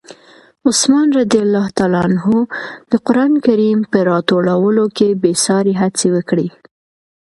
عثمان 0.69 1.07
رض 1.17 1.27
د 2.91 2.93
قرآن 3.07 3.33
کریم 3.45 3.79
په 3.91 3.97
راټولولو 4.09 4.83
کې 4.97 5.07
بې 5.21 5.33
ساري 5.45 5.73
هڅې 5.81 6.07
وکړې. 6.15 6.47